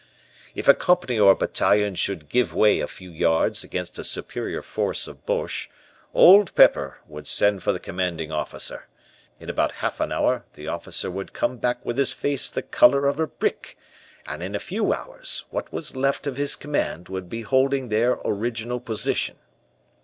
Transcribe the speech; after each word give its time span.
"If 0.55 0.67
a 0.67 0.73
company 0.73 1.19
or 1.19 1.35
battalion 1.35 1.93
should 1.93 2.27
give 2.27 2.55
way 2.55 2.79
a 2.79 2.87
few 2.87 3.11
yards 3.11 3.63
against 3.63 3.99
a 3.99 4.03
superior 4.03 4.63
force 4.63 5.07
of 5.07 5.27
Boches, 5.27 5.69
Old 6.11 6.55
Pepper 6.55 6.97
would 7.07 7.27
send 7.27 7.61
for 7.61 7.71
the 7.71 7.79
commanding 7.79 8.31
officer. 8.31 8.87
In 9.39 9.47
about 9.47 9.73
half 9.73 9.99
an 9.99 10.11
hour 10.11 10.43
the 10.53 10.67
officer 10.67 11.11
would 11.11 11.33
come 11.33 11.57
back 11.57 11.85
with 11.85 11.99
his 11.99 12.13
face 12.13 12.49
the 12.49 12.63
color 12.63 13.05
of 13.05 13.19
a 13.19 13.27
brick, 13.27 13.77
and 14.25 14.41
in 14.41 14.55
a 14.55 14.59
few 14.59 14.91
hours, 14.91 15.45
what 15.51 15.71
was 15.71 15.95
left 15.95 16.25
of 16.25 16.35
his 16.35 16.55
command, 16.55 17.07
would 17.07 17.29
be 17.29 17.43
holding 17.43 17.89
their 17.89 18.17
original 18.25 18.79
position. 18.79 19.37